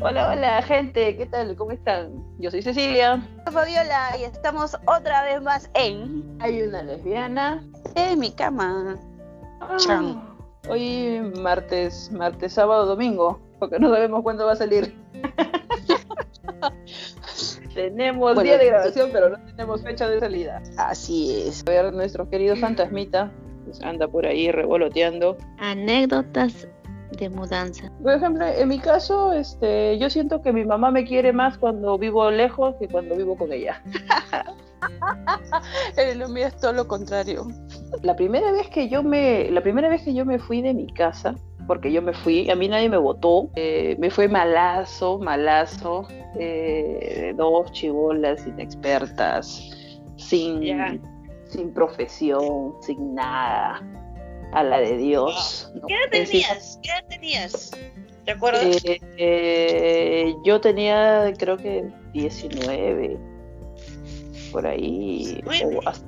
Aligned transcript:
Hola, 0.00 0.30
hola, 0.30 0.62
gente, 0.62 1.16
¿qué 1.16 1.26
tal? 1.26 1.56
¿Cómo 1.56 1.72
están? 1.72 2.22
Yo 2.38 2.50
soy 2.50 2.60
Cecilia. 2.60 3.26
Fabiola 3.50 4.10
y 4.20 4.24
estamos 4.24 4.76
otra 4.86 5.24
vez 5.24 5.40
más 5.40 5.70
en 5.74 6.36
Hay 6.40 6.62
una 6.62 6.82
lesbiana. 6.82 7.64
En 7.94 8.18
mi 8.18 8.30
cama. 8.30 8.96
Ah. 9.60 10.22
Hoy 10.68 11.32
martes, 11.40 12.10
martes, 12.12 12.52
sábado, 12.52 12.84
domingo, 12.84 13.40
porque 13.58 13.78
no 13.78 13.88
sabemos 13.88 14.22
cuándo 14.22 14.44
va 14.44 14.52
a 14.52 14.56
salir. 14.56 14.94
tenemos 17.74 18.34
Bueno, 18.34 18.42
día 18.42 18.58
de 18.58 18.66
grabación, 18.66 19.10
pero 19.12 19.30
no 19.30 19.38
tenemos 19.46 19.82
fecha 19.82 20.08
de 20.08 20.20
salida. 20.20 20.62
Así 20.76 21.48
es. 21.48 21.62
A 21.66 21.70
ver, 21.70 21.92
nuestro 21.94 22.28
querido 22.28 22.54
fantasmita 22.56 23.32
pues, 23.64 23.80
anda 23.82 24.06
por 24.06 24.26
ahí 24.26 24.52
revoloteando. 24.52 25.38
Anécdotas 25.58 26.68
de 27.16 27.30
mudanza. 27.30 27.90
Por 28.02 28.12
ejemplo, 28.12 28.46
en 28.46 28.68
mi 28.68 28.78
caso, 28.78 29.32
este, 29.32 29.98
yo 29.98 30.10
siento 30.10 30.42
que 30.42 30.52
mi 30.52 30.64
mamá 30.64 30.90
me 30.90 31.04
quiere 31.04 31.32
más 31.32 31.58
cuando 31.58 31.98
vivo 31.98 32.30
lejos 32.30 32.74
que 32.78 32.88
cuando 32.88 33.16
vivo 33.16 33.36
con 33.36 33.52
ella. 33.52 33.82
En 35.96 36.18
lo 36.18 36.28
mío 36.28 36.46
es 36.46 36.56
todo 36.56 36.72
lo 36.72 36.86
contrario. 36.86 37.46
La 38.02 38.14
primera 38.14 38.52
vez 38.52 38.68
que 38.68 38.88
yo 38.88 39.02
me, 39.02 39.50
la 39.50 39.62
primera 39.62 39.88
vez 39.88 40.02
que 40.02 40.14
yo 40.14 40.24
me 40.24 40.38
fui 40.38 40.62
de 40.62 40.74
mi 40.74 40.86
casa, 40.86 41.34
porque 41.66 41.90
yo 41.90 42.02
me 42.02 42.12
fui, 42.12 42.48
a 42.50 42.54
mí 42.54 42.68
nadie 42.68 42.88
me 42.88 42.98
votó, 42.98 43.50
eh, 43.56 43.96
me 43.98 44.10
fue 44.10 44.28
malazo, 44.28 45.18
malazo, 45.18 46.06
eh, 46.38 47.34
dos 47.36 47.72
chibolas 47.72 48.46
inexpertas, 48.46 49.70
sin, 50.16 51.00
sin 51.48 51.72
profesión, 51.72 52.74
sin 52.80 53.14
nada, 53.14 53.82
a 54.52 54.62
la 54.62 54.78
de 54.78 54.96
Dios. 54.96 55.72
¿no? 55.74 55.86
¿Qué 55.86 55.94
edad 55.94 56.10
tenías? 56.10 56.78
¿Qué 56.82 56.90
edad 56.90 57.04
tenías? 57.08 57.70
¿Te 58.24 58.32
acuerdas? 58.32 58.84
Eh, 58.84 59.00
eh, 59.18 60.34
yo 60.44 60.60
tenía 60.60 61.32
creo 61.38 61.56
que 61.56 61.88
19 62.12 63.18
por 64.50 64.66
ahí 64.66 65.40
Nueve. 65.44 65.78
o 65.84 65.88
hasta 65.88 66.06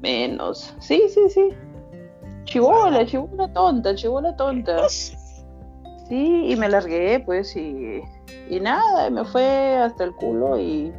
menos 0.00 0.74
sí 0.80 1.02
sí 1.08 1.28
sí 1.28 1.48
chivola 2.44 3.04
chivola 3.06 3.52
tonta 3.52 3.94
chivola 3.94 4.34
tonta 4.36 4.88
sí 4.88 6.46
y 6.50 6.56
me 6.56 6.68
largué 6.68 7.20
pues 7.20 7.54
y, 7.56 8.00
y 8.48 8.60
nada 8.60 9.10
me 9.10 9.24
fue 9.24 9.76
hasta 9.76 10.04
el 10.04 10.14
culo 10.14 10.58
y 10.58 10.92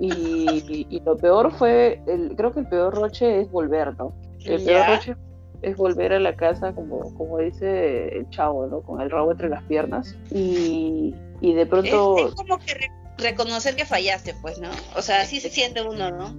y, 0.00 0.86
y 0.88 1.00
lo 1.00 1.16
peor 1.16 1.52
fue 1.52 2.00
el, 2.06 2.34
creo 2.36 2.52
que 2.52 2.60
el 2.60 2.68
peor 2.68 2.94
roche 2.94 3.40
es 3.40 3.50
volver 3.50 3.96
no 3.98 4.14
el 4.44 4.64
peor 4.64 4.86
roche 4.86 5.16
es 5.62 5.76
volver 5.76 6.12
a 6.12 6.20
la 6.20 6.36
casa 6.36 6.72
como, 6.72 7.14
como 7.16 7.38
dice 7.38 8.16
el 8.16 8.28
chavo, 8.30 8.66
¿no? 8.66 8.80
Con 8.82 9.00
el 9.00 9.10
rabo 9.10 9.32
entre 9.32 9.48
las 9.48 9.62
piernas. 9.64 10.14
Y, 10.32 11.14
y 11.40 11.54
de 11.54 11.66
pronto, 11.66 12.28
es 12.28 12.34
como 12.34 12.58
que 12.58 12.74
re- 12.74 12.90
reconocer 13.18 13.74
que 13.76 13.84
fallaste, 13.84 14.34
pues, 14.42 14.58
¿no? 14.60 14.70
O 14.96 15.02
sea, 15.02 15.20
así 15.22 15.40
se 15.40 15.50
siente 15.50 15.82
uno, 15.82 16.10
¿no? 16.10 16.34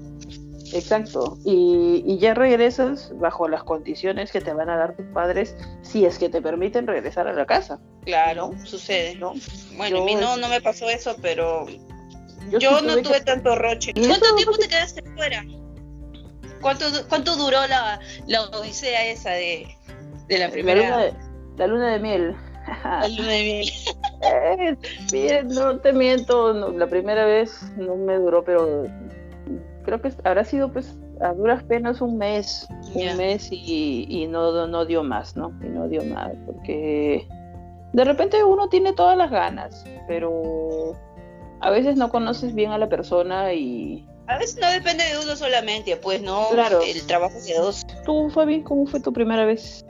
exacto. 0.72 1.38
Y, 1.46 2.04
y 2.06 2.20
ya 2.20 2.34
regresas 2.36 3.12
bajo 3.20 3.48
las 3.48 3.64
condiciones 3.64 4.32
que 4.32 4.40
te 4.40 4.54
van 4.54 4.70
a 4.70 4.78
dar 4.78 4.96
tus 4.96 5.06
padres, 5.08 5.56
si 5.82 6.06
es 6.06 6.20
que 6.20 6.30
te 6.30 6.42
permiten 6.42 6.86
regresar 6.86 7.28
a 7.28 7.34
la 7.34 7.46
casa. 7.46 7.80
Claro, 8.06 8.52
sucede, 8.66 9.16
¿no? 9.16 9.34
Bueno, 9.78 10.04
a 10.04 10.06
mí 10.06 10.16
no, 10.16 10.38
no 10.38 10.48
me 10.48 10.62
pasó 10.62 10.88
eso, 10.90 11.16
pero 11.22 11.66
Yo, 12.52 12.60
yo 12.60 12.80
sí 12.80 12.86
no 12.86 12.98
tuve 13.02 13.18
que- 13.20 13.22
tanto 13.26 13.56
roche. 13.56 13.94
¿Cuánto 13.96 14.36
tiempo 14.36 14.58
te 14.60 14.68
quedaste 14.68 15.02
fuera? 15.16 15.44
¿Cuánto, 16.62 16.86
cuánto 17.08 17.36
duró 17.36 17.66
la, 17.68 18.00
la 18.28 18.42
odisea 18.44 19.06
esa 19.06 19.32
de, 19.32 19.68
de 20.28 20.38
la 20.38 20.48
la, 20.48 20.48
luna 20.48 20.52
primera 20.54 20.98
de, 20.98 21.14
la 21.58 21.68
luna 21.68 21.88
de 21.94 22.00
miel. 22.00 22.36
la 22.84 23.08
luna 23.08 23.32
de 23.32 23.44
miel? 23.44 23.70
Eh, 24.22 24.76
bien, 25.14 25.48
no 25.48 25.80
te 25.80 25.94
miento, 25.94 26.54
no, 26.54 26.72
la 26.72 26.88
primera 26.88 27.24
vez 27.24 27.64
no 27.78 27.96
me 27.96 28.16
duró, 28.16 28.44
pero 28.44 28.84
creo 29.86 30.02
que 30.02 30.12
habrá 30.26 30.44
sido 30.44 30.70
pues 30.74 30.94
a 31.22 31.34
duras 31.34 31.64
penas 31.64 32.02
un 32.02 32.18
mes, 32.18 32.68
un 32.96 33.16
mes 33.16 33.48
y, 33.50 34.06
y 34.10 34.28
no, 34.28 34.68
no 34.68 34.86
dio 34.86 35.04
más, 35.04 35.38
¿no? 35.38 35.54
Y 35.64 35.70
no 35.70 35.88
dio 35.88 36.04
más, 36.04 36.34
porque 36.46 37.26
de 37.94 38.04
repente 38.04 38.44
uno 38.44 38.68
tiene 38.68 38.94
todas 38.94 39.18
las 39.18 39.32
ganas, 39.32 39.86
pero 40.08 40.94
a 41.62 41.70
veces 41.70 41.96
no 41.96 42.10
conoces 42.10 42.54
bien 42.54 42.72
a 42.72 42.78
la 42.78 42.90
persona 42.90 43.54
y 43.54 44.06
A 44.30 44.38
veces 44.38 44.58
no 44.58 44.70
depende 44.70 45.04
de 45.06 45.18
uno 45.18 45.36
solamente, 45.36 45.98
pues, 45.98 46.22
¿no? 46.22 46.50
Claro. 46.52 46.82
El 46.84 47.02
trabajo 47.08 47.36
es 47.40 47.48
de 47.48 47.56
dos. 47.56 47.86
tú, 48.06 48.30
Fabi, 48.30 48.62
¿cómo 48.62 48.86
fue 48.86 49.00
tu 49.00 49.12
primera 49.12 49.44
vez? 49.44 49.84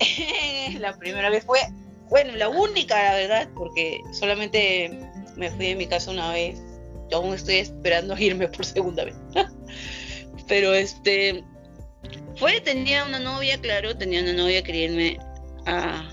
la 0.80 0.92
primera 0.96 1.30
vez 1.30 1.44
fue, 1.44 1.60
bueno, 2.08 2.34
la 2.34 2.48
única, 2.48 3.00
la 3.00 3.14
verdad, 3.14 3.48
porque 3.54 4.00
solamente 4.10 4.90
me 5.36 5.52
fui 5.52 5.68
de 5.68 5.76
mi 5.76 5.86
casa 5.86 6.10
una 6.10 6.32
vez. 6.32 6.60
Yo 7.10 7.18
aún 7.18 7.32
estoy 7.32 7.56
esperando 7.58 8.18
irme 8.18 8.48
por 8.48 8.66
segunda 8.66 9.04
vez. 9.04 9.14
Pero 10.48 10.74
este, 10.74 11.44
fue, 12.34 12.60
tenía 12.60 13.04
una 13.04 13.20
novia, 13.20 13.56
claro, 13.60 13.96
tenía 13.96 14.20
una 14.20 14.32
novia, 14.32 14.64
quería 14.64 14.86
irme 14.86 15.18
a, 15.66 16.10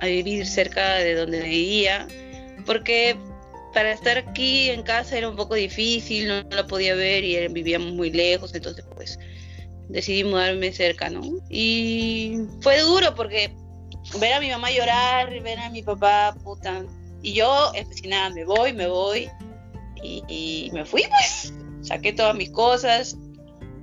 a 0.00 0.06
vivir 0.06 0.44
cerca 0.46 0.94
de 0.94 1.14
donde 1.14 1.42
vivía, 1.42 2.08
porque 2.66 3.16
para 3.74 3.92
estar 3.92 4.16
aquí 4.16 4.70
en 4.70 4.82
casa 4.82 5.18
era 5.18 5.28
un 5.28 5.36
poco 5.36 5.54
difícil, 5.54 6.28
no, 6.28 6.42
la 6.42 6.66
podía 6.66 6.94
ver 6.94 7.24
y 7.24 7.48
vivíamos 7.48 7.92
muy 7.92 8.10
lejos, 8.10 8.54
entonces 8.54 8.84
pues 8.94 9.18
decidí 9.88 10.24
mudarme 10.24 10.72
cerca, 10.72 11.10
¿no? 11.10 11.22
Y 11.50 12.38
fue 12.60 12.80
duro 12.80 13.14
porque 13.14 13.54
ver 14.18 14.34
a 14.34 14.40
mi 14.40 14.48
mamá 14.48 14.70
llorar, 14.70 15.30
ver 15.42 15.58
a 15.58 15.70
mi 15.70 15.82
papá, 15.82 16.34
puta. 16.42 16.84
Y 17.22 17.32
yo, 17.32 17.72
nada, 18.06 18.30
me 18.30 18.44
voy, 18.44 18.72
me 18.72 18.86
voy. 18.86 19.28
Y, 20.02 20.22
y 20.28 20.70
me 20.72 20.84
fui, 20.84 21.04
pues. 21.08 21.52
Saqué 21.82 22.12
todas 22.12 22.34
mis 22.34 22.50
cosas, 22.50 23.16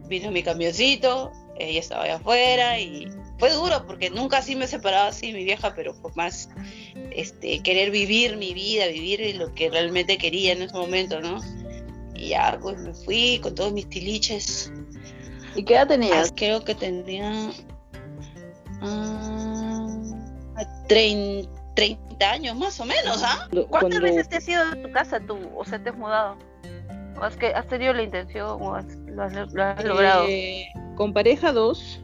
vino 0.07 0.31
mi 0.31 0.41
camioncito, 0.41 1.31
ella 1.59 1.79
estaba 1.79 2.03
allá 2.03 2.15
afuera 2.15 2.79
y 2.79 3.07
fue 3.41 3.51
duro 3.53 3.83
porque 3.87 4.11
nunca 4.11 4.37
así 4.37 4.55
me 4.55 4.67
separaba 4.67 5.07
así 5.07 5.31
de 5.31 5.39
mi 5.39 5.43
vieja, 5.43 5.73
pero 5.75 5.95
por 5.99 6.15
más 6.15 6.47
este, 7.09 7.59
querer 7.63 7.89
vivir 7.89 8.37
mi 8.37 8.53
vida, 8.53 8.85
vivir 8.85 9.35
lo 9.35 9.51
que 9.55 9.71
realmente 9.71 10.19
quería 10.19 10.53
en 10.53 10.61
ese 10.61 10.75
momento, 10.75 11.19
¿no? 11.21 11.39
Y 12.13 12.29
ya, 12.29 12.59
pues 12.61 12.77
me 12.77 12.93
fui 12.93 13.39
con 13.41 13.55
todos 13.55 13.73
mis 13.73 13.89
tiliches 13.89 14.71
¿Y 15.55 15.63
qué 15.63 15.73
edad 15.73 15.87
tenías? 15.87 16.29
Ah, 16.29 16.33
creo 16.37 16.63
que 16.63 16.75
tendría 16.75 17.51
ah, 18.81 19.87
trein- 20.87 21.49
30 21.75 22.29
años 22.29 22.55
más 22.55 22.79
o 22.79 22.85
menos, 22.85 23.23
¿ah? 23.23 23.47
¿Cuántas 23.49 23.69
Cuando- 23.69 24.01
veces 24.01 24.29
te 24.29 24.35
has 24.37 24.47
ido 24.47 24.69
de 24.69 24.75
tu 24.83 24.91
casa 24.91 25.19
tú? 25.19 25.39
O 25.55 25.65
sea, 25.65 25.81
te 25.81 25.89
has 25.89 25.97
mudado. 25.97 26.37
¿O 27.19 27.23
has, 27.23 27.35
que, 27.37 27.47
has 27.47 27.67
tenido 27.67 27.91
la 27.93 28.03
intención 28.03 28.61
o 28.61 28.75
has, 28.75 28.85
lo 29.07 29.23
has, 29.23 29.33
lo 29.51 29.63
has 29.63 29.83
logrado? 29.83 30.25
Eh, 30.27 30.67
con 30.95 31.11
pareja 31.11 31.51
dos, 31.51 32.00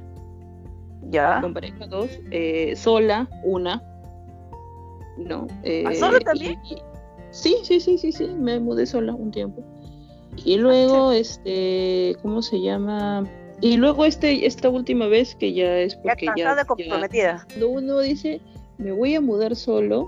ya. 1.04 1.40
con 1.42 1.54
pareja 1.54 1.88
dos, 1.88 2.10
eh, 2.32 2.76
sola 2.76 3.30
una, 3.44 3.82
¿no? 5.18 5.48
Eh, 5.64 5.84
¿Ah, 5.88 5.94
sola 5.96 6.20
también? 6.20 6.60
y- 6.70 6.78
sí, 7.32 7.58
sí, 7.64 7.80
sí, 7.80 7.98
sí, 7.98 8.12
sí, 8.12 8.28
me 8.40 8.60
mudé 8.60 8.86
sola 8.86 9.14
un 9.14 9.32
tiempo. 9.32 9.64
Y 10.46 10.58
luego, 10.58 11.12
este, 11.12 12.16
¿cómo 12.22 12.42
se 12.42 12.62
llama? 12.62 13.26
Y 13.60 13.78
luego 13.78 14.06
este, 14.06 14.46
esta 14.46 14.70
última 14.70 15.08
vez 15.08 15.36
que 15.36 15.52
ya 15.54 15.78
es 15.80 15.96
Ya 15.96 16.02
porque 16.04 16.26
ya, 16.38 16.56
ya- 16.56 16.66
comprometida. 16.66 17.46
cuando 17.48 17.70
uno 17.70 18.00
dice, 18.00 18.40
me 18.78 18.92
voy 18.92 19.16
a 19.16 19.22
mudar 19.22 19.56
solo, 19.56 20.08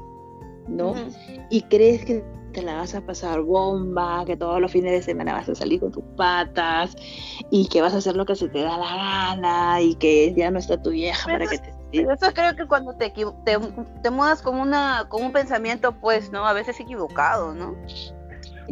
¿no? 0.68 0.94
Y 1.50 1.62
crees 1.64 2.06
que 2.06 2.24
te 2.50 2.62
la 2.62 2.76
vas 2.76 2.96
a 2.96 3.02
pasar 3.02 3.42
bomba, 3.42 4.24
que 4.26 4.36
todos 4.36 4.60
los 4.60 4.72
fines 4.72 4.92
de 4.92 5.02
semana 5.02 5.34
vas 5.34 5.50
a 5.50 5.56
salir 5.56 5.80
con 5.80 5.92
tus 5.92 6.04
patas 6.16 6.96
y 7.50 7.68
que 7.68 7.82
vas 7.82 7.94
a 7.94 7.98
hacer 7.98 8.16
lo 8.16 8.26
que 8.26 8.36
se 8.36 8.50
te 8.50 8.62
da 8.62 8.78
la 8.78 8.96
gana 8.96 9.82
y 9.82 9.96
que 9.96 10.34
ya 10.36 10.52
no 10.52 10.60
está 10.60 10.82
tu 10.82 10.92
vieja 10.92 11.24
Pero 11.26 11.40
para 11.40 11.52
que 11.52 11.58
te... 11.58 11.74
Pero 11.92 12.14
eso 12.14 12.28
creo 12.34 12.56
que 12.56 12.68
cuando 12.68 12.94
te, 12.94 13.10
te, 13.10 13.58
te 14.04 14.10
mudas 14.12 14.44
con 14.44 14.60
una 14.60 15.08
con 15.10 15.24
un 15.24 15.32
pensamiento, 15.32 15.92
pues, 16.00 16.32
¿no? 16.32 16.46
A 16.46 16.54
veces 16.54 16.80
equivocado, 16.80 17.56
¿no? 17.56 17.76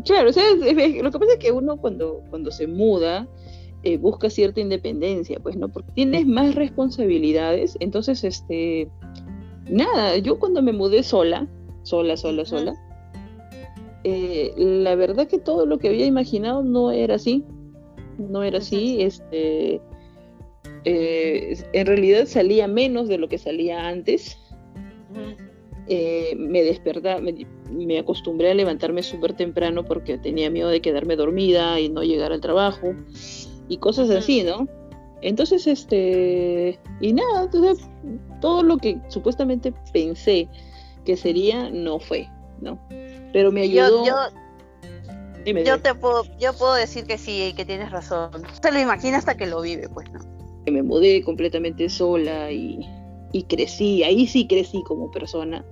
Claro, 0.06 0.30
o 0.30 0.34
sea, 0.34 0.44
lo 0.54 1.12
que 1.12 1.20
pasa 1.20 1.34
es 1.34 1.40
que 1.40 1.52
uno 1.52 1.78
cuando, 1.78 2.22
cuando 2.30 2.52
se 2.52 2.68
muda 2.68 3.28
eh, 3.84 3.98
busca 3.98 4.30
cierta 4.30 4.60
independencia, 4.60 5.40
pues, 5.40 5.56
¿no? 5.56 5.70
Porque 5.70 5.92
tienes 5.94 6.28
más 6.28 6.56
responsabilidades, 6.56 7.78
entonces, 7.80 8.24
este, 8.24 8.90
nada, 9.70 10.18
yo 10.18 10.40
cuando 10.40 10.62
me 10.62 10.74
mudé 10.74 11.04
sola, 11.04 11.48
sola, 11.84 12.18
sola, 12.18 12.46
sola, 12.46 12.76
eh, 14.10 14.54
la 14.56 14.96
verdad 14.96 15.28
que 15.28 15.38
todo 15.38 15.66
lo 15.66 15.80
que 15.80 15.90
había 15.90 16.06
imaginado 16.06 16.64
no 16.64 16.92
era 16.92 17.16
así, 17.16 17.44
no 18.18 18.42
era 18.42 18.60
así, 18.60 19.02
este, 19.02 19.82
eh, 20.86 21.58
en 21.74 21.86
realidad 21.86 22.26
salía 22.26 22.70
menos 22.70 23.10
de 23.10 23.18
lo 23.18 23.28
que 23.28 23.38
salía 23.38 23.86
antes, 23.86 24.38
eh, 25.90 26.36
me 26.38 26.64
despertaba, 26.64 27.20
me, 27.20 27.46
me 27.70 28.00
acostumbré 28.00 28.52
a 28.52 28.54
levantarme 28.54 29.04
súper 29.04 29.34
temprano 29.34 29.84
porque 29.84 30.18
tenía 30.18 30.50
miedo 30.50 30.70
de 30.70 30.80
quedarme 30.80 31.18
dormida 31.18 31.78
y 31.82 31.90
no 31.90 32.02
llegar 32.02 32.32
al 32.32 32.40
trabajo 32.40 32.94
y 33.68 33.76
cosas 33.76 34.10
así, 34.10 34.42
¿no? 34.42 34.70
Entonces, 35.22 35.68
este, 35.68 36.80
y 37.02 37.12
nada, 37.12 37.44
entonces, 37.44 37.90
todo 38.40 38.64
lo 38.64 38.78
que 38.78 39.02
supuestamente 39.10 39.74
pensé 39.92 40.48
que 41.04 41.18
sería, 41.18 41.70
no 41.72 42.00
fue, 42.00 42.30
¿no? 42.62 42.80
Pero 43.34 43.52
me 43.52 43.62
ayudó. 43.62 44.06
yo, 44.06 44.16
yo 45.64 45.80
te 45.82 45.94
puedo, 45.96 46.24
yo 46.40 46.54
puedo 46.54 46.74
decir 46.76 47.06
que 47.06 47.18
sí, 47.18 47.54
que 47.56 47.66
tienes 47.66 47.92
razón. 47.92 48.32
Se 48.62 48.72
lo 48.72 48.80
imagina 48.80 49.18
hasta 49.18 49.36
que 49.36 49.46
lo 49.48 49.62
vive, 49.62 49.88
pues, 49.90 50.10
¿no? 50.12 50.20
que 50.66 50.72
me 50.72 50.84
mudé 50.84 51.22
completamente 51.24 51.88
sola 51.88 52.52
y, 52.52 52.80
y 53.32 53.44
crecí, 53.44 54.04
ahí 54.04 54.28
sí 54.28 54.46
crecí 54.48 54.84
como 54.84 55.10
persona. 55.12 55.64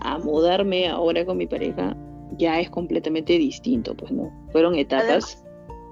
A 0.00 0.18
mudarme 0.18 0.88
ahora 0.88 1.24
con 1.24 1.36
mi 1.36 1.46
pareja 1.46 1.96
ya 2.36 2.58
es 2.60 2.68
completamente 2.68 3.34
distinto, 3.38 3.94
pues 3.96 4.10
no. 4.10 4.32
Fueron 4.50 4.74
etapas, 4.74 5.42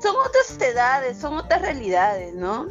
Son 0.02 0.14
otras 0.26 0.58
edades, 0.60 1.16
son 1.18 1.34
otras 1.34 1.62
realidades, 1.62 2.34
¿no? 2.34 2.66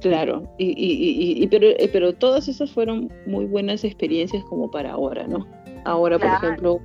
claro, 0.00 0.42
y, 0.58 0.66
y, 0.66 0.92
y- 1.38 1.42
y- 1.44 1.46
pero, 1.46 1.68
eh, 1.68 1.88
pero 1.90 2.12
todas 2.12 2.46
esas 2.48 2.70
fueron 2.72 3.10
muy 3.26 3.46
buenas 3.46 3.84
experiencias 3.84 4.44
como 4.44 4.70
para 4.70 4.92
ahora, 4.92 5.26
¿no? 5.26 5.46
Ahora, 5.86 6.18
Claro. 6.18 6.34
por 6.40 6.44
ejemplo, 6.44 6.80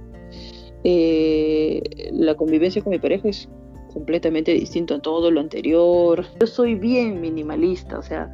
eh, 0.83 1.81
la 2.11 2.35
convivencia 2.35 2.81
con 2.81 2.91
mi 2.91 2.99
pareja 2.99 3.27
es 3.29 3.49
completamente 3.93 4.51
distinto 4.53 4.95
a 4.95 4.99
todo 4.99 5.31
lo 5.31 5.39
anterior. 5.39 6.25
Yo 6.39 6.47
soy 6.47 6.75
bien 6.75 7.19
minimalista, 7.21 7.97
o 7.99 8.03
sea, 8.03 8.29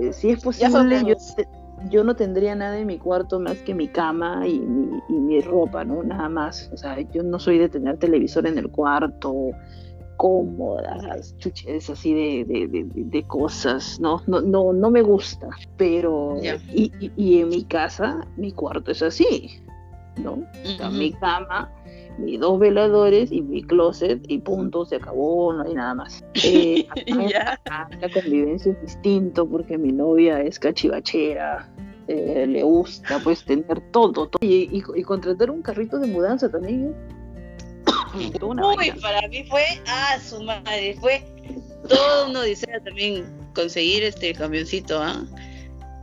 eh, 0.00 0.12
si 0.12 0.30
es 0.30 0.42
posible, 0.42 0.70
yo, 1.06 1.14
te- 1.36 1.48
yo 1.90 2.02
no 2.04 2.16
tendría 2.16 2.54
nada 2.54 2.78
en 2.78 2.86
mi 2.86 2.98
cuarto 2.98 3.38
más 3.38 3.58
que 3.62 3.74
mi 3.74 3.86
cama 3.88 4.46
y 4.48 4.58
mi, 4.58 4.98
y 5.08 5.12
mi 5.12 5.40
ropa, 5.40 5.84
¿no? 5.84 6.02
Nada 6.02 6.28
más. 6.28 6.68
O 6.72 6.76
sea, 6.76 7.00
yo 7.12 7.22
no 7.22 7.38
soy 7.38 7.58
de 7.58 7.68
tener 7.68 7.96
televisor 7.98 8.46
en 8.46 8.58
el 8.58 8.68
cuarto, 8.70 9.50
cómodas, 10.16 11.36
chuches 11.38 11.88
así 11.90 12.12
de, 12.14 12.44
de, 12.46 12.68
de- 12.68 12.86
de 12.94 13.22
cosas, 13.24 14.00
¿no? 14.00 14.22
No, 14.26 14.40
no, 14.40 14.72
no 14.72 14.90
me 14.90 15.02
gusta. 15.02 15.48
Pero, 15.76 16.36
y- 17.00 17.12
y 17.16 17.40
en 17.40 17.48
mi 17.50 17.64
casa, 17.64 18.26
mi 18.36 18.52
cuarto 18.52 18.90
es 18.90 19.02
así, 19.02 19.50
¿no? 20.18 20.32
O 20.64 20.76
sea, 20.76 20.88
Ujú. 20.88 20.96
mi 20.98 21.12
cama, 21.12 21.72
mis 22.18 22.40
dos 22.40 22.58
veladores 22.58 23.30
y 23.30 23.42
mi 23.42 23.62
closet 23.62 24.20
y 24.28 24.38
punto, 24.38 24.84
se 24.86 24.96
acabó, 24.96 25.52
no 25.52 25.62
hay 25.64 25.74
nada 25.74 25.94
más. 25.94 26.24
Eh, 26.44 26.86
la 27.06 28.08
convivencia 28.12 28.72
es 28.72 28.80
distinto 28.82 29.48
porque 29.48 29.76
mi 29.78 29.92
novia 29.92 30.40
es 30.40 30.58
cachivachera, 30.58 31.68
eh, 32.08 32.46
le 32.48 32.62
gusta 32.62 33.18
pues 33.18 33.44
tener 33.44 33.80
todo, 33.92 34.12
todo. 34.28 34.38
Y, 34.40 34.68
y- 34.78 34.82
y 34.94 35.02
contratar 35.02 35.50
un 35.50 35.62
carrito 35.62 35.98
de 35.98 36.06
mudanza 36.06 36.48
también. 36.50 36.86
¿eh? 36.86 36.94
Uy, 38.42 38.56
vaina. 38.76 38.94
para 39.02 39.28
mí 39.28 39.44
fue, 39.48 39.62
ah, 39.86 40.18
su 40.20 40.42
madre, 40.42 40.96
fue 41.00 41.22
todo 41.88 42.30
una 42.30 42.40
odisea 42.40 42.80
también 42.80 43.24
conseguir 43.54 44.02
este 44.04 44.32
camioncito, 44.34 44.98
¿ah? 45.02 45.24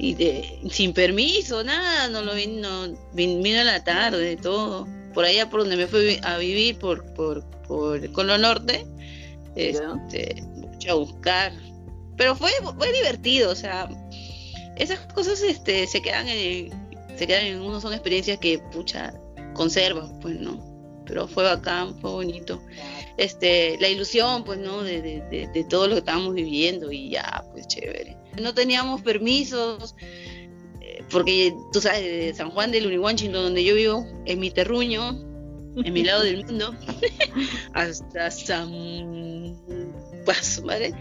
Y 0.03 0.15
de, 0.15 0.59
sin 0.69 0.91
permiso, 0.91 1.63
nada, 1.63 2.09
no 2.09 2.21
lo 2.23 2.35
vino, 2.35 2.87
vin- 3.13 3.41
vino 3.41 3.61
a 3.61 3.63
la 3.63 3.85
tarde, 3.85 4.35
todo. 4.35 4.85
Por 5.13 5.23
allá 5.23 5.49
por 5.49 5.61
donde 5.61 5.77
me 5.77 5.87
fui 5.87 6.19
a 6.23 6.37
vivir, 6.37 6.77
por, 6.77 7.05
por, 7.13 7.49
por 7.67 8.11
Colo 8.11 8.37
Norte, 8.37 8.85
este, 9.55 10.43
a 10.89 10.93
buscar. 10.95 11.53
Pero 12.17 12.35
fue, 12.35 12.49
fue 12.77 12.91
divertido, 12.91 13.51
o 13.51 13.55
sea, 13.55 13.87
esas 14.75 14.99
cosas 15.13 15.41
este, 15.41 15.87
se 15.87 16.01
quedan 16.01 16.27
en, 16.27 16.69
se 17.17 17.25
quedan 17.25 17.45
en 17.45 17.61
uno, 17.61 17.79
son 17.79 17.93
experiencias 17.93 18.39
que, 18.39 18.59
pucha, 18.73 19.13
conservas, 19.53 20.11
pues, 20.21 20.37
¿no? 20.37 20.59
Pero 21.05 21.29
fue 21.29 21.45
bacán, 21.45 21.97
fue 22.01 22.11
bonito. 22.11 22.61
Este, 23.15 23.77
la 23.79 23.87
ilusión, 23.87 24.43
pues, 24.43 24.59
¿no? 24.59 24.83
De, 24.83 25.01
de, 25.01 25.21
de, 25.29 25.47
de 25.47 25.63
todo 25.63 25.87
lo 25.87 25.93
que 25.93 25.99
estábamos 25.99 26.33
viviendo 26.33 26.91
y 26.91 27.11
ya, 27.11 27.45
pues, 27.53 27.67
chévere. 27.69 28.17
No 28.41 28.53
teníamos 28.53 29.01
permisos, 29.01 29.95
eh, 30.81 31.03
porque 31.09 31.55
tú 31.71 31.81
sabes, 31.81 32.37
San 32.37 32.51
Juan 32.51 32.71
del 32.71 32.87
Urihuanchito, 32.87 33.41
donde 33.41 33.63
yo 33.63 33.75
vivo, 33.75 34.05
en 34.25 34.39
mi 34.39 34.51
terruño, 34.51 35.19
en 35.83 35.93
mi 35.93 36.03
lado 36.03 36.23
del 36.23 36.45
mundo, 36.45 36.75
hasta 37.73 38.31
San 38.31 39.57
Paso, 40.25 40.63
¿vale? 40.63 40.93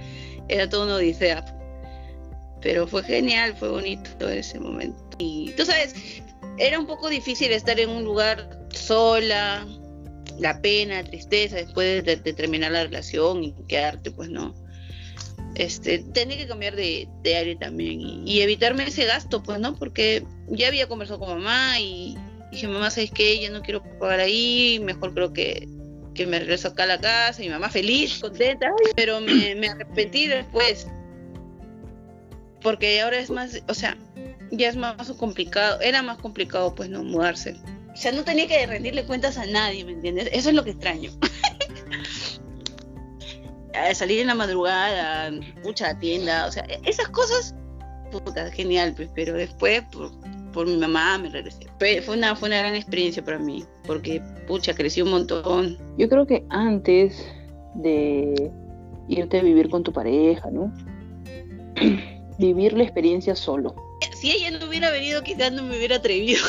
Era 0.48 0.68
todo 0.68 0.84
una 0.84 0.96
odisea. 0.96 1.44
Pero 2.60 2.86
fue 2.86 3.02
genial, 3.02 3.56
fue 3.56 3.68
bonito 3.68 4.28
ese 4.28 4.58
momento. 4.60 5.02
Y 5.18 5.52
tú 5.56 5.64
sabes, 5.64 5.94
era 6.58 6.78
un 6.78 6.86
poco 6.86 7.08
difícil 7.08 7.50
estar 7.52 7.78
en 7.80 7.90
un 7.90 8.04
lugar 8.04 8.66
sola, 8.72 9.66
la 10.38 10.60
pena, 10.60 11.02
tristeza 11.04 11.56
después 11.56 12.04
de, 12.04 12.16
de 12.16 12.32
terminar 12.32 12.72
la 12.72 12.84
relación 12.84 13.44
y 13.44 13.54
quedarte, 13.66 14.10
pues 14.10 14.28
no. 14.28 14.54
Este, 15.54 15.98
tenía 15.98 16.38
que 16.38 16.46
cambiar 16.46 16.76
de, 16.76 17.08
de 17.22 17.36
aire 17.36 17.56
también 17.56 18.00
y, 18.00 18.40
evitarme 18.40 18.84
ese 18.84 19.04
gasto, 19.04 19.42
pues 19.42 19.60
no, 19.60 19.76
porque 19.76 20.24
ya 20.48 20.68
había 20.68 20.88
conversado 20.88 21.20
con 21.20 21.28
mamá 21.28 21.78
y 21.78 22.16
dije, 22.50 22.68
mamá, 22.68 22.90
¿sabes 22.90 23.10
qué? 23.10 23.38
Ya 23.38 23.50
no 23.50 23.60
quiero 23.60 23.82
pagar 23.98 24.20
ahí, 24.20 24.80
mejor 24.82 25.12
creo 25.12 25.32
que, 25.32 25.68
que 26.14 26.26
me 26.26 26.38
regreso 26.38 26.68
acá 26.68 26.84
a 26.84 26.86
la 26.86 27.00
casa. 27.00 27.42
Y 27.42 27.50
mamá 27.50 27.68
feliz, 27.68 28.18
contenta, 28.18 28.72
pero 28.96 29.20
me, 29.20 29.54
me 29.54 29.68
arrepentí 29.68 30.26
después. 30.26 30.86
Porque 32.62 33.00
ahora 33.00 33.18
es 33.18 33.30
más, 33.30 33.62
o 33.68 33.74
sea, 33.74 33.98
ya 34.50 34.68
es 34.68 34.76
más 34.76 35.10
complicado, 35.12 35.80
era 35.80 36.02
más 36.02 36.18
complicado 36.18 36.74
pues 36.74 36.88
no 36.88 37.02
mudarse. 37.02 37.56
O 37.92 37.96
sea, 37.96 38.12
no 38.12 38.24
tenía 38.24 38.46
que 38.46 38.66
rendirle 38.66 39.04
cuentas 39.04 39.36
a 39.36 39.46
nadie, 39.46 39.84
¿me 39.84 39.92
entiendes? 39.92 40.28
Eso 40.32 40.48
es 40.48 40.54
lo 40.54 40.64
que 40.64 40.70
extraño. 40.70 41.10
A 43.74 43.94
salir 43.94 44.20
en 44.20 44.26
la 44.26 44.34
madrugada, 44.34 45.30
mucha 45.64 45.98
tienda, 45.98 46.46
o 46.46 46.52
sea, 46.52 46.64
esas 46.84 47.08
cosas, 47.08 47.54
puta, 48.10 48.50
genial, 48.50 48.92
pues, 48.94 49.08
pero 49.14 49.32
después 49.32 49.82
por, 49.92 50.10
por 50.52 50.66
mi 50.66 50.76
mamá 50.76 51.18
me 51.18 51.30
regresé. 51.30 51.66
Fue, 51.78 52.02
fue 52.02 52.16
una, 52.16 52.36
fue 52.36 52.48
una 52.48 52.58
gran 52.58 52.74
experiencia 52.74 53.24
para 53.24 53.38
mí, 53.38 53.64
porque, 53.86 54.22
pucha, 54.46 54.74
crecí 54.74 55.02
un 55.02 55.10
montón. 55.10 55.78
Yo 55.96 56.08
creo 56.08 56.26
que 56.26 56.44
antes 56.50 57.26
de 57.76 58.50
irte 59.08 59.38
a 59.38 59.42
vivir 59.42 59.68
con 59.70 59.82
tu 59.82 59.92
pareja, 59.92 60.50
¿no? 60.50 60.72
Vivir 62.38 62.72
la 62.72 62.82
experiencia 62.82 63.36
solo. 63.36 63.74
Si 64.20 64.30
ella 64.30 64.58
no 64.58 64.66
hubiera 64.66 64.90
venido, 64.90 65.22
quizás 65.22 65.52
no 65.52 65.62
me 65.62 65.76
hubiera 65.76 65.96
atrevido. 65.96 66.40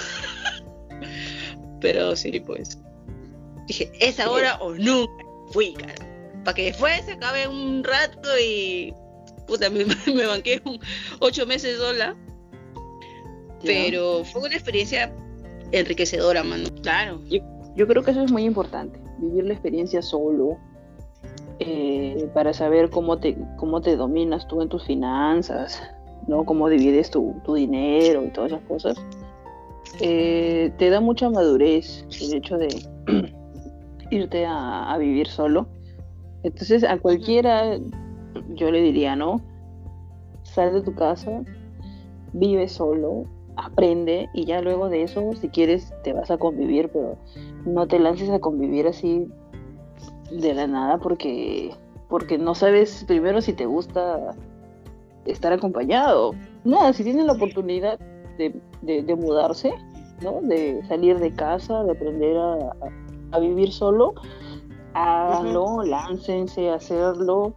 Pero 1.81 2.15
sí, 2.15 2.39
pues. 2.39 2.79
Dije, 3.67 3.91
es 3.99 4.19
ahora 4.19 4.57
o 4.61 4.73
nunca. 4.73 5.11
Fui, 5.51 5.73
cara. 5.73 5.93
Para 6.43 6.55
que 6.55 6.65
después 6.65 7.05
se 7.05 7.13
acabe 7.13 7.47
un 7.47 7.83
rato 7.83 8.29
y. 8.39 8.93
Puta, 9.47 9.69
me, 9.69 9.85
me 10.13 10.25
banqué 10.25 10.61
un 10.65 10.79
ocho 11.19 11.45
meses 11.45 11.77
sola. 11.77 12.15
Pero 13.63 14.23
fue 14.25 14.41
una 14.41 14.55
experiencia 14.55 15.13
enriquecedora, 15.71 16.43
mano. 16.43 16.69
Claro. 16.81 17.21
Yo 17.75 17.87
creo 17.87 18.03
que 18.03 18.11
eso 18.11 18.23
es 18.23 18.31
muy 18.31 18.43
importante, 18.43 18.99
vivir 19.17 19.45
la 19.45 19.53
experiencia 19.53 20.01
solo, 20.01 20.57
eh, 21.59 22.29
para 22.33 22.53
saber 22.53 22.89
cómo 22.89 23.17
te, 23.17 23.35
cómo 23.57 23.81
te 23.81 23.95
dominas 23.95 24.47
tú 24.47 24.61
en 24.61 24.69
tus 24.69 24.85
finanzas, 24.85 25.81
¿no? 26.27 26.45
Cómo 26.45 26.69
divides 26.69 27.09
tu, 27.09 27.35
tu 27.45 27.55
dinero 27.55 28.23
y 28.25 28.29
todas 28.29 28.51
esas 28.51 28.63
cosas. 28.65 28.95
Eh, 29.99 30.71
te 30.77 30.89
da 30.89 30.99
mucha 30.99 31.29
madurez 31.29 32.05
el 32.21 32.33
hecho 32.33 32.57
de 32.57 32.67
irte 34.11 34.45
a, 34.45 34.91
a 34.91 34.97
vivir 34.97 35.27
solo. 35.27 35.67
Entonces 36.43 36.83
a 36.83 36.97
cualquiera 36.99 37.77
yo 38.49 38.71
le 38.71 38.81
diría, 38.81 39.15
¿no? 39.15 39.41
Sal 40.43 40.73
de 40.73 40.81
tu 40.81 40.93
casa, 40.93 41.41
vive 42.33 42.67
solo, 42.67 43.25
aprende 43.55 44.27
y 44.33 44.45
ya 44.45 44.61
luego 44.61 44.89
de 44.89 45.03
eso, 45.03 45.31
si 45.33 45.49
quieres, 45.49 45.93
te 46.03 46.13
vas 46.13 46.29
a 46.31 46.37
convivir, 46.37 46.89
pero 46.89 47.17
no 47.65 47.87
te 47.87 47.99
lances 47.99 48.29
a 48.29 48.39
convivir 48.39 48.87
así 48.87 49.27
de 50.31 50.53
la 50.53 50.67
nada 50.67 50.97
porque, 50.97 51.71
porque 52.09 52.37
no 52.37 52.55
sabes 52.55 53.05
primero 53.07 53.41
si 53.41 53.53
te 53.53 53.65
gusta 53.65 54.35
estar 55.25 55.53
acompañado. 55.53 56.31
Nada, 56.65 56.91
si 56.93 57.03
tienen 57.03 57.27
la 57.27 57.33
oportunidad 57.33 57.99
de, 58.37 58.59
de- 58.81 59.03
de 59.03 59.15
mudarse, 59.15 59.71
¿no? 60.21 60.41
De 60.41 60.81
salir 60.87 61.19
de 61.19 61.31
casa, 61.33 61.83
de 61.83 61.91
aprender 61.91 62.35
a- 62.37 62.73
a 63.31 63.39
vivir 63.39 63.71
solo, 63.71 64.13
háganlo, 64.93 65.83
láncense 65.83 66.69
a 66.69 66.75
hacerlo. 66.75 67.53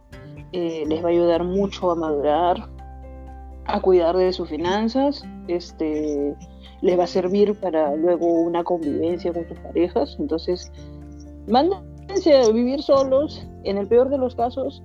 eh, 0.53 0.83
les 0.87 1.03
va 1.03 1.09
a 1.09 1.11
ayudar 1.11 1.43
mucho 1.43 1.91
a 1.91 1.95
madurar, 1.95 2.69
a 3.65 3.81
cuidar 3.81 4.15
de 4.15 4.31
sus 4.31 4.47
finanzas, 4.49 5.23
este, 5.47 6.35
les 6.81 6.97
va 6.97 7.03
a 7.03 7.07
servir 7.07 7.59
para 7.59 7.93
luego 7.95 8.25
una 8.27 8.63
convivencia 8.63 9.33
con 9.33 9.47
sus 9.47 9.59
parejas. 9.59 10.15
Entonces, 10.19 10.71
mándense 11.47 12.37
a 12.37 12.49
vivir 12.49 12.81
solos, 12.81 13.45
en 13.63 13.77
el 13.77 13.87
peor 13.87 14.09
de 14.09 14.17
los 14.17 14.35
casos. 14.35 14.81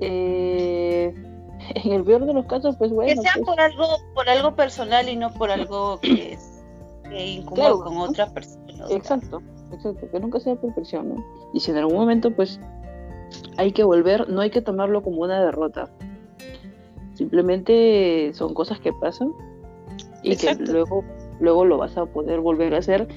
eh, 0.00 1.14
en 1.76 1.92
el 1.92 2.02
peor 2.04 2.26
de 2.26 2.34
los 2.34 2.46
casos, 2.46 2.76
pues 2.76 2.90
bueno. 2.92 3.10
que 3.14 3.28
sea 3.28 3.32
pues, 3.36 3.46
por 3.46 3.60
algo, 3.60 3.84
por 4.14 4.28
algo 4.28 4.54
personal 4.56 5.08
y 5.08 5.16
no 5.16 5.32
por 5.32 5.50
algo 5.50 6.00
que 6.00 6.32
es 6.32 6.64
que 7.08 7.44
Claro, 7.54 7.80
con 7.80 7.96
otra 7.98 8.26
persona. 8.30 8.86
Exacto, 8.90 9.40
exacto, 9.74 10.10
que 10.10 10.20
nunca 10.20 10.40
sea 10.40 10.56
por 10.56 10.74
presión, 10.74 11.10
¿no? 11.10 11.24
Y 11.52 11.60
si 11.60 11.70
en 11.70 11.78
algún 11.78 11.96
momento, 11.96 12.30
pues, 12.30 12.60
hay 13.56 13.72
que 13.72 13.84
volver, 13.84 14.28
no 14.28 14.40
hay 14.40 14.50
que 14.50 14.62
tomarlo 14.62 15.02
como 15.02 15.22
una 15.22 15.44
derrota. 15.44 15.90
Simplemente 17.14 18.32
son 18.34 18.54
cosas 18.54 18.80
que 18.80 18.92
pasan 18.92 19.32
y 20.22 20.32
Exacto. 20.32 20.64
que 20.64 20.72
luego, 20.72 21.04
luego 21.40 21.64
lo 21.64 21.78
vas 21.78 21.96
a 21.96 22.06
poder 22.06 22.40
volver 22.40 22.74
a 22.74 22.78
hacer 22.78 23.08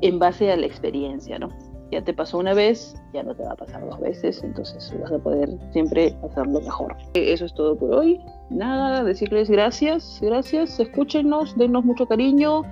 en 0.00 0.18
base 0.18 0.50
a 0.50 0.56
la 0.56 0.66
experiencia, 0.66 1.38
¿no? 1.38 1.48
Ya 1.94 2.02
te 2.02 2.12
pasó 2.12 2.38
una 2.38 2.54
vez, 2.54 2.96
ya 3.12 3.22
no 3.22 3.36
te 3.36 3.44
va 3.44 3.52
a 3.52 3.54
pasar 3.54 3.88
dos 3.88 4.00
veces, 4.00 4.42
entonces 4.42 4.92
vas 5.00 5.12
a 5.12 5.18
poder 5.20 5.48
siempre 5.72 6.12
hacerlo 6.28 6.60
mejor. 6.60 6.96
Eso 7.14 7.44
es 7.44 7.54
todo 7.54 7.78
por 7.78 7.94
hoy. 7.94 8.20
Nada, 8.50 9.04
decirles 9.04 9.48
gracias, 9.48 10.18
gracias, 10.20 10.80
escúchenos, 10.80 11.56
denos 11.56 11.84
mucho 11.84 12.06
cariño 12.06 12.62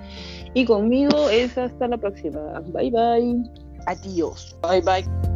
y 0.53 0.65
conmigo 0.65 1.29
es 1.29 1.57
hasta 1.57 1.87
la 1.87 1.97
próxima. 1.97 2.59
Bye 2.73 2.91
bye. 2.91 3.49
Adiós. 3.85 4.57
Bye 4.61 4.81
bye. 4.81 5.32